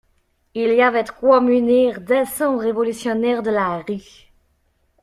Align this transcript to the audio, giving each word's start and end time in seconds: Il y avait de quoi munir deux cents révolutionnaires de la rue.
Il 0.55 0.71
y 0.73 0.81
avait 0.81 1.03
de 1.03 1.11
quoi 1.11 1.41
munir 1.41 2.01
deux 2.01 2.25
cents 2.25 2.57
révolutionnaires 2.57 3.43
de 3.43 3.51
la 3.51 3.83
rue. 3.87 4.31